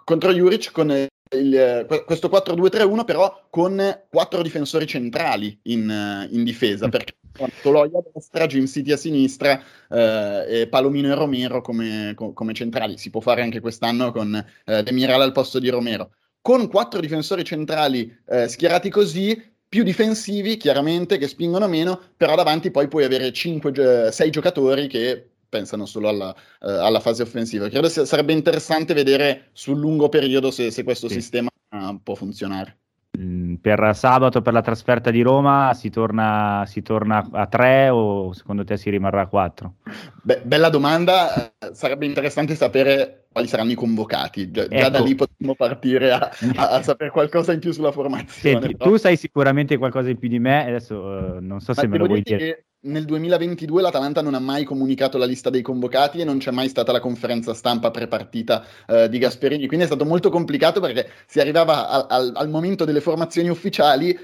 [0.04, 6.90] contro Juric con il, questo 4-2-3-1 però con quattro difensori centrali in, in difesa, mm.
[6.90, 7.14] perché
[7.62, 12.98] Toloia a destra, Jim City a sinistra eh, e Palomino e Romero come, come, centrali.
[12.98, 16.12] Si può fare anche quest'anno con eh, Demiral al posto di Romero.
[16.42, 22.72] Con quattro difensori centrali eh, schierati così, più difensivi chiaramente, che spingono meno, però davanti
[22.72, 26.30] poi puoi avere 5-6 giocatori che pensano solo alla,
[26.62, 27.68] uh, alla, fase offensiva.
[27.68, 31.16] Credo sia, sarebbe interessante vedere sul lungo periodo se, se questo sì.
[31.16, 32.78] sistema uh, può funzionare.
[33.18, 38.32] Mm, per sabato, per la trasferta di Roma, si torna, si torna a 3 o
[38.34, 39.74] secondo te si rimarrà a 4?
[40.22, 44.52] Be- bella domanda, eh, sarebbe interessante sapere quali saranno i convocati.
[44.52, 44.76] Già, ecco.
[44.76, 48.62] già da lì potremmo partire a, a, a, sapere qualcosa in più sulla formazione.
[48.62, 51.88] Senti, tu sai sicuramente qualcosa in più di me, adesso uh, non so Ma se
[51.88, 52.38] me lo vuoi dire.
[52.38, 56.52] Che nel 2022 l'Atalanta non ha mai comunicato la lista dei convocati e non c'è
[56.52, 61.10] mai stata la conferenza stampa prepartita uh, di Gasperini, quindi è stato molto complicato perché
[61.28, 64.18] si arrivava a, a, al momento delle formazioni ufficiali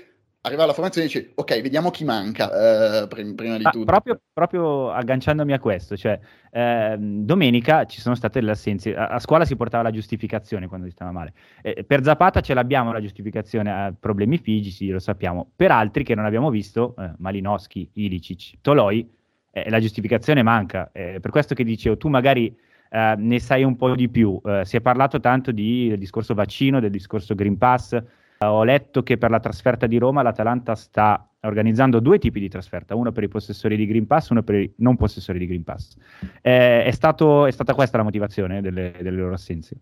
[0.46, 3.02] arriva la formazione e dici ok vediamo chi manca.
[3.02, 3.86] Eh, prim- prima di ah, tutto.
[3.86, 6.20] proprio, proprio, agganciandomi a questo cioè
[6.52, 10.86] eh, domenica ci sono state le assenze a, a, scuola si portava la giustificazione quando
[10.86, 11.34] si stava male.
[11.62, 15.50] Eh, per Zapata ce l'abbiamo la giustificazione a problemi fisici lo sappiamo.
[15.56, 19.10] Per altri che non abbiamo visto eh, Malinowski, Ilicic, Toloi
[19.52, 20.90] eh, la giustificazione manca.
[20.94, 22.56] Eh, per questo che dicevo tu magari
[22.96, 24.40] ne sai un po' di più.
[24.62, 28.02] Si è parlato tanto di, del discorso vaccino del discorso Green Pass
[28.52, 32.96] ho letto che per la trasferta di Roma l'Atalanta sta organizzando due tipi di trasferta,
[32.96, 35.96] uno per i possessori di Green Pass, uno per i non possessori di Green Pass.
[36.42, 39.76] Eh, è, stato, è, stata questa la motivazione delle, delle, loro assenze?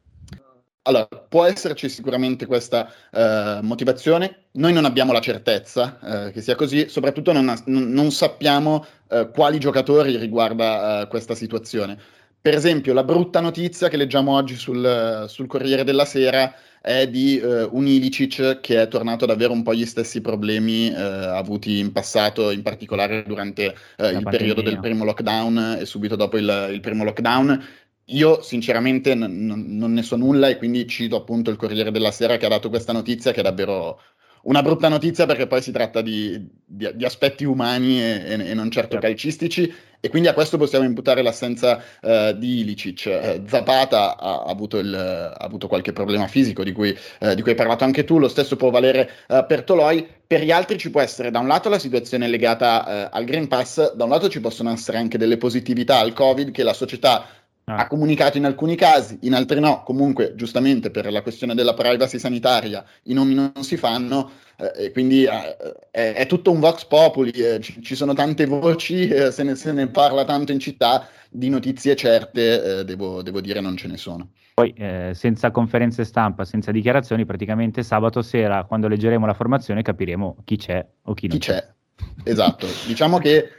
[0.85, 6.55] Allora, può esserci sicuramente questa eh, motivazione, noi non abbiamo la certezza eh, che sia
[6.55, 11.97] così, soprattutto non, non, non sappiamo eh, quali giocatori riguarda eh, questa situazione.
[12.41, 17.39] Per esempio, la brutta notizia che leggiamo oggi sul, sul Corriere della Sera è di
[17.41, 21.79] uh, un Ilicic che è tornato ad avere un po' gli stessi problemi uh, avuti
[21.79, 26.71] in passato, in particolare durante uh, il periodo del primo lockdown e subito dopo il,
[26.73, 27.63] il primo lockdown.
[28.07, 32.11] Io sinceramente n- n- non ne so nulla e quindi cito appunto il Corriere della
[32.11, 34.01] Sera che ha dato questa notizia che è davvero
[34.43, 38.53] una brutta notizia perché poi si tratta di, di, di aspetti umani e, e, e
[38.53, 39.07] non certo, certo.
[39.07, 39.73] calcistici
[40.05, 43.05] e quindi a questo possiamo imputare l'assenza uh, di Ilicic.
[43.05, 47.51] Uh, Zapata ha avuto, il, ha avuto, qualche problema fisico di cui, uh, di cui,
[47.51, 49.09] hai parlato anche tu, lo stesso può valere
[49.47, 50.05] per Toloi.
[50.27, 53.93] Per gli altri ci può essere da un lato la situazione legata al Green Pass,
[53.93, 57.25] da un lato ci possono essere anche delle positività al Covid che la società
[57.65, 57.77] Ah.
[57.77, 59.83] Ha comunicato in alcuni casi, in altri no.
[59.83, 65.23] Comunque, giustamente, per la questione della privacy sanitaria, i nomi non si fanno, eh, quindi
[65.23, 65.55] eh,
[65.89, 67.31] è, è, tutto un vox populi.
[67.31, 71.07] Eh, ci, ci, sono tante voci, eh, se ne, se, ne, parla tanto in città,
[71.29, 74.31] di notizie certe, eh, devo, devo, dire, non ce ne sono.
[74.55, 80.37] Poi, eh, senza conferenze stampa, senza dichiarazioni, praticamente sabato sera, quando leggeremo la formazione, capiremo
[80.43, 81.53] chi c'è o chi non chi c'è.
[81.59, 82.29] c'è.
[82.29, 82.67] Esatto.
[82.87, 83.49] diciamo che,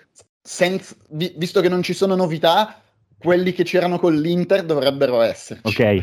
[0.43, 2.83] senza, vi, visto che non ci sono novità
[3.25, 5.61] quelli che c'erano con l'Inter dovrebbero essere.
[5.63, 6.03] Ok.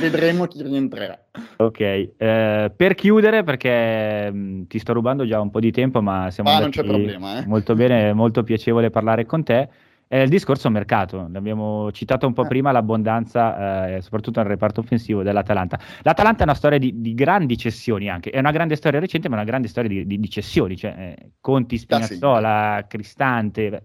[0.00, 1.18] vedremo chi rientrerà.
[1.56, 6.00] Ok, eh, per chiudere, perché mh, mm, ti sto rubando già un po' di tempo,
[6.00, 7.46] ma siamo ah, problema, eh.
[7.46, 9.68] molto bene, molto piacevole parlare con te.
[10.06, 12.48] È il discorso mercato, l'abbiamo citato un po' eh.
[12.48, 15.78] prima, l'abbondanza, eh, soprattutto nel reparto offensivo dell'Atalanta.
[16.02, 19.34] L'Atalanta è una storia di, di, grandi cessioni anche, è una grande storia recente, ma
[19.34, 22.86] una grande storia di, di, di cessioni, cioè eh, Conti, Spinazzola, ah, sì.
[22.88, 23.82] Cristante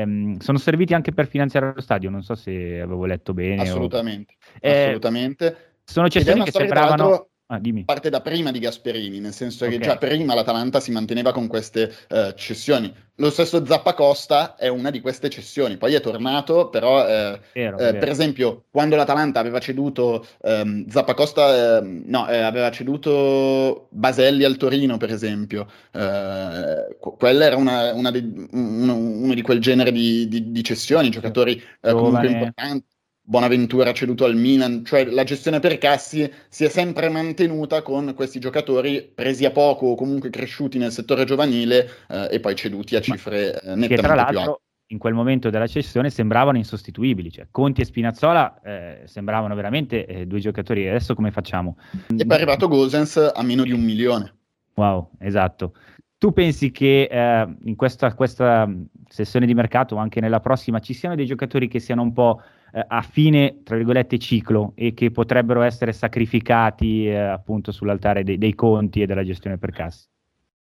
[0.00, 3.62] ehm, sono serviti anche per finanziare lo stadio, non so se avevo letto bene.
[3.62, 4.58] Assolutamente, o...
[4.60, 5.56] eh, assolutamente.
[5.84, 7.27] Sono cessioni che sembravano...
[7.50, 9.78] Ah, parte da prima di Gasperini, nel senso okay.
[9.78, 12.94] che già prima l'Atalanta si manteneva con queste uh, cessioni.
[13.14, 17.94] Lo stesso Zappacosta è una di queste cessioni, poi è tornato, però eh, vero, eh,
[17.96, 24.98] per esempio quando l'Atalanta aveva ceduto ehm, Zappacosta, eh, no, aveva ceduto Baselli al Torino,
[24.98, 30.52] per esempio, eh, quella era una, una di, uno, uno, di quel genere di, di,
[30.52, 32.96] di cessioni, giocatori eh, comunque importanti
[33.28, 38.40] Bonaventura ceduto al Milan, cioè la gestione per Cassi si è sempre mantenuta con questi
[38.40, 43.02] giocatori presi a poco o comunque cresciuti nel settore giovanile eh, e poi ceduti a
[43.02, 44.60] cifre eh, nettamente che tra più alte.
[44.86, 50.24] In quel momento della cessione sembravano insostituibili, cioè Conti e Spinazzola eh, sembravano veramente eh,
[50.24, 50.88] due giocatori.
[50.88, 51.76] Adesso come facciamo?
[52.06, 54.36] E poi è arrivato Gosens a meno di un milione.
[54.76, 55.74] Wow, esatto.
[56.16, 58.66] Tu pensi che eh, in questa, questa
[59.08, 62.40] sessione di mercato, anche nella prossima, ci siano dei giocatori che siano un po'
[62.72, 68.38] eh, a fine, tra virgolette, ciclo e che potrebbero essere sacrificati eh, appunto sull'altare dei,
[68.38, 70.06] dei, conti e della gestione per cassi.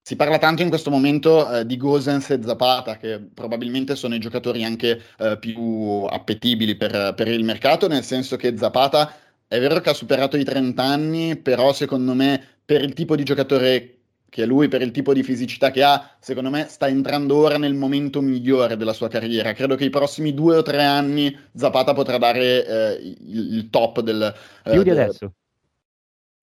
[0.06, 4.20] Si parla tanto in questo momento eh, di Gosens e Zapata, che probabilmente sono i
[4.20, 9.14] giocatori anche eh, più appetibili per, per il mercato, nel senso che Zapata
[9.48, 13.24] è vero che ha superato i 30 anni, però secondo me per il tipo di
[13.24, 14.03] giocatore
[14.34, 17.76] che lui per il tipo di fisicità che ha, secondo me sta entrando ora nel
[17.76, 19.54] momento migliore della sua carriera.
[19.54, 24.00] Credo che i prossimi due o tre anni Zapata potrà dare eh, il, il, top
[24.00, 24.34] del...
[24.64, 24.98] Eh, Più di del...
[24.98, 25.34] adesso.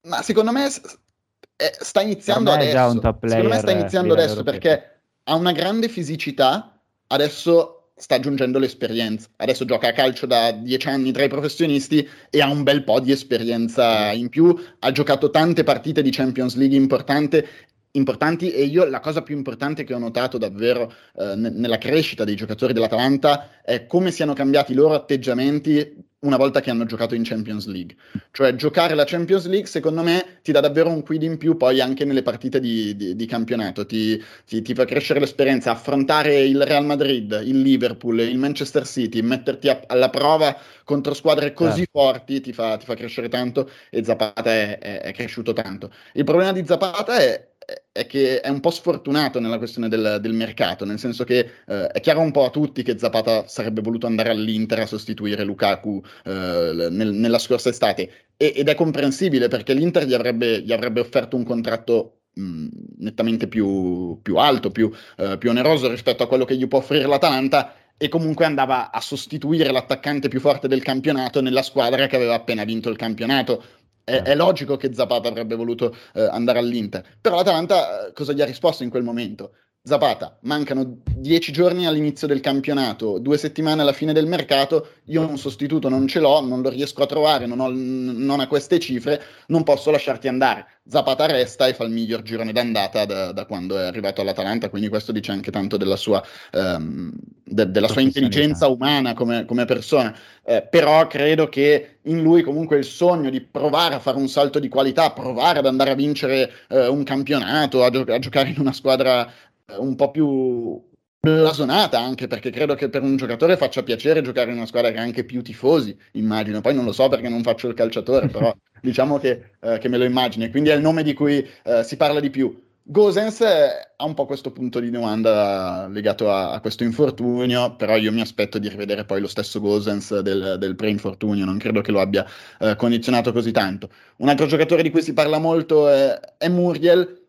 [0.02, 3.00] Ma secondo me eh, sta iniziando adesso.
[3.26, 9.26] secondo me sta iniziando adesso perché ha una grande fisicità, adesso sta aggiungendo l'esperienza.
[9.34, 13.00] Adesso gioca a calcio da dieci anni tra i professionisti e ha un bel po'
[13.00, 14.56] di esperienza in più.
[14.78, 19.84] Ha giocato tante partite di Champions League importante importanti e io la cosa più importante
[19.84, 24.72] che ho notato davvero eh, n- nella crescita dei giocatori dell'Atalanta è come siano cambiati
[24.72, 27.96] i loro atteggiamenti una volta che hanno giocato in Champions League.
[28.30, 31.80] Cioè giocare la Champions League secondo me ti dà davvero un quid in più poi
[31.80, 36.62] anche nelle partite di, di, di campionato, ti, ti, ti, fa crescere l'esperienza, affrontare il
[36.62, 41.98] Real Madrid, il Liverpool, il Manchester City, metterti a, alla prova contro squadre così certo.
[41.98, 45.90] forti ti fa, ti fa, crescere tanto e Zapata è, è, è cresciuto tanto.
[46.12, 47.49] Il problema di Zapata è
[47.92, 51.86] è che è un po' sfortunato nella questione del, del mercato, nel senso che eh,
[51.86, 56.02] è chiaro un po' a tutti che Zapata sarebbe voluto andare all'Inter a sostituire Lukaku
[56.24, 58.10] eh, nel, nella scorsa estate.
[58.36, 62.66] E, ed è comprensibile perché l'Inter gli avrebbe, gli avrebbe offerto un contratto mh,
[62.98, 67.06] nettamente più, più alto, più, eh, più oneroso rispetto a quello che gli può offrire
[67.06, 72.32] l'Atalanta e comunque andava a sostituire l'attaccante più forte del campionato nella squadra che aveva
[72.32, 73.62] appena vinto il campionato
[74.10, 78.40] è, è, logico che Zapata avrebbe voluto eh, andare all'Inter, però l'Atalanta eh, cosa gli
[78.40, 79.52] ha risposto in quel momento?
[79.82, 85.38] Zapata, mancano dieci giorni all'inizio del campionato, due settimane alla fine del mercato, io un
[85.38, 89.22] sostituto non ce l'ho, non lo riesco a trovare, non, ho, non a queste cifre,
[89.46, 90.66] non posso lasciarti andare.
[90.86, 94.90] Zapata resta e fa il miglior girone d'andata da, da quando è arrivato all'Atalanta, quindi
[94.90, 97.10] questo dice anche tanto della sua, um,
[97.42, 100.14] de, della sua intelligenza umana come, come persona.
[100.44, 104.58] Eh, però credo che in lui comunque il sogno di provare a fare un salto
[104.58, 108.56] di qualità, provare ad andare a vincere eh, un campionato, a, gio- a giocare in
[108.58, 109.30] una squadra
[109.78, 110.88] un po' più
[111.20, 114.98] blasonata anche perché credo che per un giocatore faccia piacere giocare in una squadra che
[114.98, 116.60] ha anche più tifosi, immagino.
[116.60, 119.98] Poi non lo so perché non faccio il calciatore, però diciamo che, eh, che, me
[119.98, 120.48] lo immagino.
[120.48, 122.68] Quindi è il nome di cui eh, si parla di più.
[122.82, 128.10] Gosens ha un po' questo punto di domanda legato a, a, questo infortunio, però io
[128.10, 132.00] mi aspetto di rivedere poi lo stesso Gosens del, del pre-infortunio, non credo che lo
[132.00, 132.26] abbia
[132.58, 133.90] eh, condizionato così tanto.
[134.16, 137.19] Un altro giocatore di cui si parla molto è, è Muriel,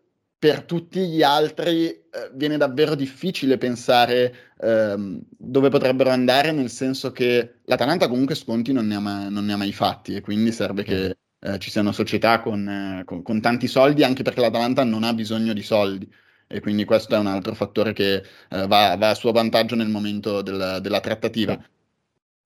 [0.42, 2.02] per tutti gli altri eh,
[2.32, 8.88] viene davvero difficile pensare ehm, dove potrebbero andare, nel senso che l'Atalanta comunque sconti non
[8.88, 11.92] ne ha, ma- non ne ha mai fatti e quindi serve che eh, ci siano
[11.92, 16.12] società con, eh, con, con, tanti soldi, anche perché l'Atalanta non ha bisogno di soldi.
[16.48, 19.90] E quindi questo è un altro fattore che eh, va, va, a suo vantaggio nel
[19.90, 21.56] momento del, della trattativa.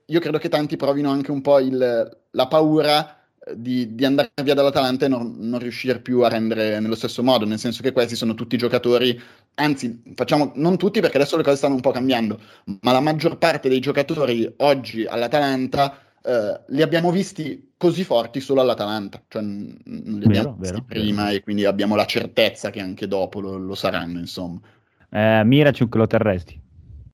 [0.04, 3.15] Io credo che tanti provino anche un po' il, la paura
[3.54, 7.44] di, di, andare via dall'Atalanta e non, non, riuscire più a rendere nello stesso modo,
[7.44, 9.20] nel senso che questi sono tutti giocatori,
[9.54, 12.40] anzi facciamo non tutti perché adesso le cose stanno un po' cambiando,
[12.80, 18.60] ma la maggior parte dei giocatori oggi all'Atalanta eh, li abbiamo visti così forti solo
[18.60, 21.36] all'Atalanta, cioè non li abbiamo vero, visti vero, prima vero.
[21.36, 24.60] e quindi abbiamo la certezza che anche dopo lo, lo saranno, insomma.
[25.08, 26.64] Eh, Miracuk lo terresti?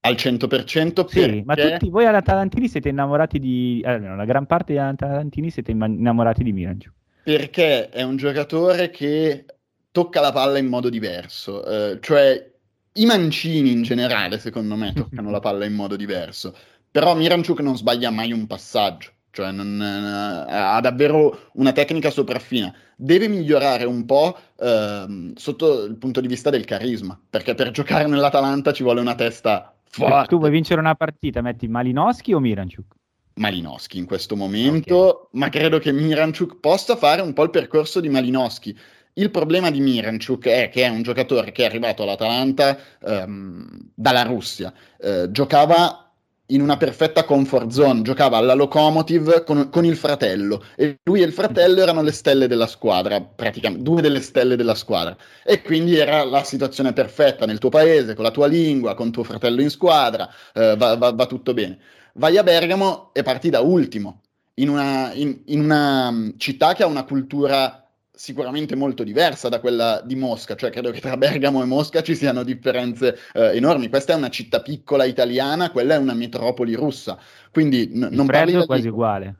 [0.04, 4.82] Al 100% sì, ma tutti voi all'Atalantini siete innamorati di eh, la gran parte degli
[4.82, 9.44] Atalantini siete innamorati di Miranchuk perché è un giocatore che
[9.92, 12.50] tocca la palla in modo diverso eh, cioè
[12.94, 16.52] i mancini in generale secondo me toccano la palla in modo diverso
[16.90, 22.70] però Miranchuk non sbaglia mai un passaggio cioè non, eh, ha davvero una tecnica sopraffina.
[22.94, 28.06] Deve migliorare un po' eh, sotto il punto di vista del carisma, perché per giocare
[28.06, 30.28] nell'Atalanta ci vuole una testa Forte.
[30.28, 32.94] Tu vuoi vincere una partita, metti Malinowski o Miranchuk?
[33.34, 35.40] Malinowski in questo momento, okay.
[35.40, 38.76] ma credo che Miranchuk possa fare un po' il percorso di Malinowski.
[39.14, 44.22] Il problema di Miranchuk è che è un giocatore che è arrivato all'Atalanta ehm, dalla
[44.22, 46.11] Russia, eh, giocava
[46.52, 51.24] in una perfetta comfort zone, giocava alla locomotive con, con, il fratello e lui e
[51.24, 55.96] il fratello erano le stelle della squadra, praticamente due delle stelle della squadra e quindi
[55.96, 59.70] era la situazione perfetta nel tuo paese, con la tua lingua, con tuo fratello in
[59.70, 61.78] squadra, eh, va, va, va, tutto bene.
[62.14, 64.20] Vai a Bergamo e parti da ultimo,
[64.54, 67.81] in una, in, in una mm, città che ha una cultura
[68.14, 72.14] sicuramente molto diversa da quella di Mosca, cioè credo che tra Bergamo e Mosca ci
[72.14, 73.88] siano differenze eh, enormi.
[73.88, 77.18] Questa è una città piccola italiana, quella è una metropoli russa.
[77.50, 78.88] Quindi n- Il non freddo è quasi di...
[78.88, 79.36] uguale.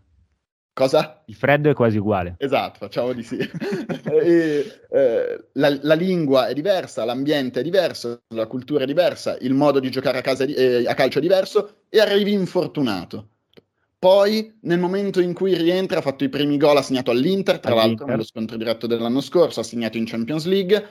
[0.75, 1.23] Cosa?
[1.27, 2.37] Il freddo è quasi uguale.
[2.39, 3.37] Esatto, facciamo di sì.
[4.11, 9.53] e, eh, la, la, lingua è diversa, l'ambiente è diverso, la cultura è diversa, il
[9.53, 13.29] modo di giocare a, casa di, eh, a calcio è diverso e arrivi infortunato.
[14.03, 17.71] Poi, nel momento in cui rientra, ha fatto i primi gol, ha segnato all'Inter, tra
[17.71, 17.89] all'Inter.
[17.91, 20.87] l'altro nello scontro diretto dell'anno scorso, ha segnato in Champions League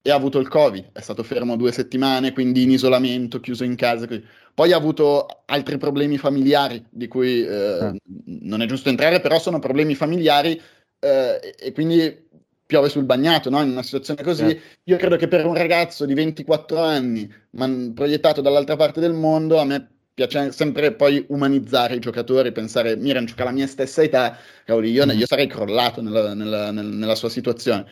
[0.00, 3.74] e ha avuto il Covid, è stato fermo due settimane, quindi in isolamento, chiuso in
[3.74, 4.06] casa.
[4.06, 4.24] Così.
[4.54, 7.92] Poi ha avuto altri problemi familiari, di cui eh, ah.
[8.26, 10.52] non è giusto entrare, però sono problemi familiari
[11.00, 12.28] eh, e quindi
[12.64, 13.62] piove sul bagnato, no?
[13.62, 14.44] in una situazione così.
[14.44, 14.60] Eh.
[14.84, 19.58] Io credo che per un ragazzo di 24 anni, man- proiettato dall'altra parte del mondo,
[19.58, 24.38] a me piace sempre poi umanizzare i giocatori, pensare, Miran gioca alla mia stessa età,
[24.64, 27.84] cavoli, io, io sarei crollato nella, nella, nella sua situazione.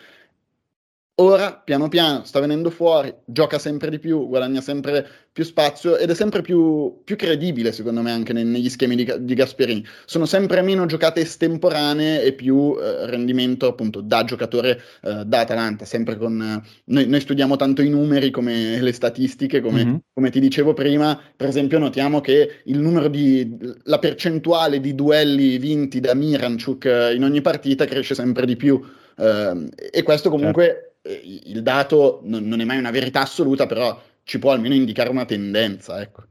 [1.17, 6.09] Ora, piano piano, sta venendo fuori, gioca sempre di più, guadagna sempre più spazio ed
[6.09, 9.85] è sempre più, più credibile, secondo me, anche nei, negli schemi di, di, Gasperini.
[10.07, 15.85] Sono sempre meno giocate estemporanee e più eh, rendimento, appunto, da giocatore eh, da Atalanta.
[15.85, 16.41] Sempre con.
[16.41, 19.97] Eh, noi, noi, studiamo tanto i numeri come le statistiche, come, mm-hmm.
[20.15, 21.21] come, ti dicevo prima.
[21.37, 23.59] Per esempio, notiamo che il numero di.
[23.85, 28.81] la percentuale di duelli vinti da Miranchuk eh, in ogni partita cresce sempre di più.
[29.15, 33.67] Uh, e questo comunque certo eh, il dato non, non, è mai una verità assoluta,
[33.67, 36.25] però ci può almeno indicare una tendenza, ecco.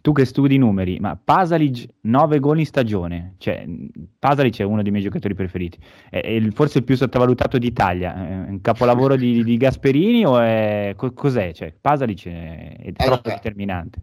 [0.00, 3.66] Tu che studi i numeri, ma Pasalic 9 gol in stagione, cioè
[4.20, 8.14] Pasalic è uno dei miei giocatori preferiti, è, è il, forse il più sottovalutato d'Italia,
[8.14, 11.52] è un capolavoro di, di, Gasperini o è, cos'è?
[11.52, 14.00] Cioè, Pasalic è, è troppo allora, determinante.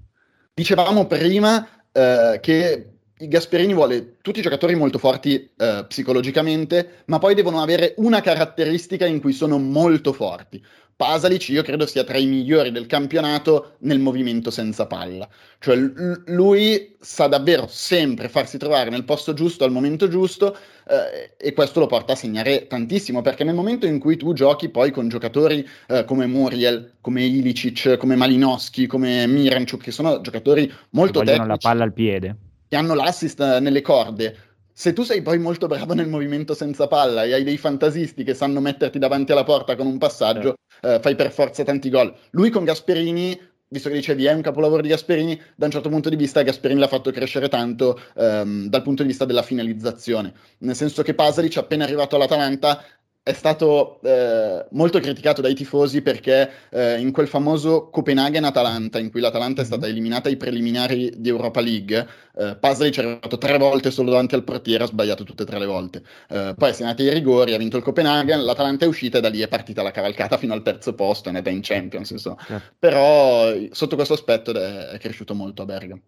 [0.53, 2.92] Dicevamo prima eh, che
[3.27, 9.05] Gasperini vuole tutti i giocatori molto forti eh, psicologicamente, ma poi devono avere una caratteristica
[9.05, 10.63] in cui sono molto forti.
[10.95, 15.27] Pasalic io credo sia tra i migliori del campionato nel movimento senza palla.
[15.59, 20.55] Cioè l- lui sa davvero sempre farsi trovare nel posto giusto al momento giusto
[20.87, 24.69] eh, e questo lo porta a segnare tantissimo perché nel momento in cui tu giochi
[24.69, 30.71] poi con giocatori eh, come Muriel, come Ilicic, come Malinowski, come Miranchuk che sono giocatori
[30.91, 31.47] molto che tecnici.
[31.47, 32.37] la palla al piede
[32.73, 34.35] che hanno l'assist eh, nelle corde.
[34.73, 38.33] Se tu sei poi molto bravo nel movimento senza palla e hai dei fantasisti che
[38.33, 40.95] sanno metterti davanti alla porta con un passaggio, eh.
[40.95, 42.11] Eh, fai per forza tanti gol.
[42.31, 46.09] Lui con Gasperini, visto che dicevi è un capolavoro di Gasperini, da un certo punto
[46.09, 50.33] di vista Gasperini l'ha fatto crescere tanto ehm, dal punto di vista della finalizzazione.
[50.59, 52.83] Nel senso che Pasalic, appena arrivato all'Atalanta,
[53.23, 59.21] è stato eh, molto criticato dai tifosi perché eh, in quel famoso Copenaghen-Atalanta, in cui
[59.21, 62.05] l'Atalanta è stata eliminata ai preliminari di Europa League,
[62.35, 65.57] eh, Pasalic è arrivato tre volte solo davanti al portiere, ha sbagliato tutte e tre
[65.57, 66.03] le volte.
[66.27, 69.21] Eh, poi si è andati ai rigori, ha vinto il Copenaghen, l'Atalanta è uscita e
[69.21, 72.43] da lì è partita la cavalcata fino al terzo posto, è andata in Champions, insomma.
[72.45, 72.75] Certo.
[72.77, 76.01] Però sotto questo aspetto è, cresciuto molto a Bergamo.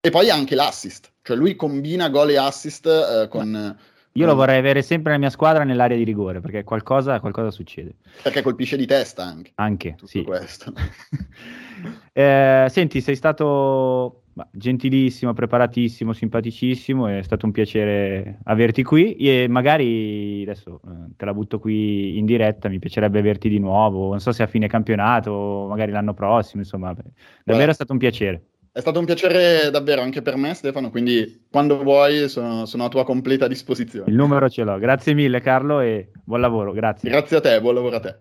[0.00, 3.76] E poi anche l'assist, cioè lui combina gol e assist eh, con...
[4.16, 7.96] Io lo vorrei avere sempre nella mia squadra nell'area di rigore, perché qualcosa, qualcosa succede.
[8.22, 9.52] Perché colpisce di testa anche.
[9.56, 10.22] Anche, sì.
[10.22, 10.72] questo.
[12.12, 20.42] eh, senti, sei stato gentilissimo, preparatissimo, simpaticissimo, è stato un piacere averti qui e magari
[20.42, 24.32] adesso eh, te la butto qui in diretta, mi piacerebbe averti di nuovo, non so
[24.32, 27.70] se a fine campionato, magari l'anno prossimo, insomma, davvero Beh.
[27.70, 28.42] è stato un piacere.
[28.76, 32.88] È stato un piacere davvero anche per me, Stefano, quindi quando vuoi sono, sono, a
[32.90, 34.10] tua completa disposizione.
[34.10, 34.76] Il numero ce l'ho.
[34.76, 37.08] Grazie mille Carlo e buon lavoro, grazie.
[37.08, 38.18] Grazie a te, buon lavoro a te.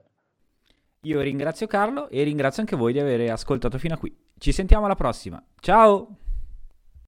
[1.01, 4.15] Io ringrazio Carlo e ringrazio anche voi di aver ascoltato fino a qui.
[4.37, 5.43] Ci sentiamo alla prossima.
[5.59, 6.19] Ciao!